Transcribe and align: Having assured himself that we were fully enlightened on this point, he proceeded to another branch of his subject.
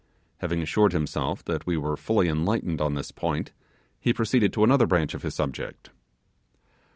Having 0.39 0.63
assured 0.63 0.93
himself 0.93 1.45
that 1.45 1.67
we 1.67 1.77
were 1.77 1.95
fully 1.95 2.27
enlightened 2.27 2.81
on 2.81 2.95
this 2.95 3.11
point, 3.11 3.51
he 3.99 4.11
proceeded 4.11 4.51
to 4.53 4.63
another 4.63 4.87
branch 4.87 5.13
of 5.13 5.21
his 5.21 5.35
subject. 5.35 5.91